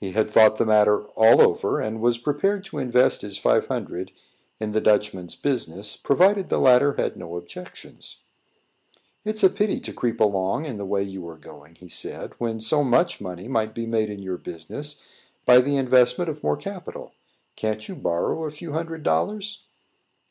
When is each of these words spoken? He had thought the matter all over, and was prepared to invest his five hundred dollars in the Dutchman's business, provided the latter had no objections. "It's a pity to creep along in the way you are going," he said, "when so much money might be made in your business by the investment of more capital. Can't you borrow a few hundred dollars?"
He 0.00 0.12
had 0.12 0.30
thought 0.30 0.56
the 0.56 0.64
matter 0.64 1.02
all 1.08 1.42
over, 1.42 1.78
and 1.78 2.00
was 2.00 2.16
prepared 2.16 2.64
to 2.64 2.78
invest 2.78 3.20
his 3.20 3.36
five 3.36 3.66
hundred 3.66 4.06
dollars 4.06 4.20
in 4.60 4.72
the 4.72 4.80
Dutchman's 4.80 5.34
business, 5.36 5.94
provided 5.94 6.48
the 6.48 6.58
latter 6.58 6.94
had 6.94 7.18
no 7.18 7.36
objections. 7.36 8.20
"It's 9.26 9.44
a 9.44 9.50
pity 9.50 9.78
to 9.80 9.92
creep 9.92 10.20
along 10.20 10.64
in 10.64 10.78
the 10.78 10.86
way 10.86 11.02
you 11.02 11.28
are 11.28 11.36
going," 11.36 11.74
he 11.74 11.88
said, 11.90 12.32
"when 12.38 12.60
so 12.60 12.82
much 12.82 13.20
money 13.20 13.46
might 13.46 13.74
be 13.74 13.84
made 13.84 14.08
in 14.08 14.20
your 14.22 14.38
business 14.38 15.02
by 15.44 15.60
the 15.60 15.76
investment 15.76 16.30
of 16.30 16.42
more 16.42 16.56
capital. 16.56 17.12
Can't 17.54 17.86
you 17.90 17.94
borrow 17.94 18.44
a 18.44 18.50
few 18.50 18.72
hundred 18.72 19.02
dollars?" 19.02 19.64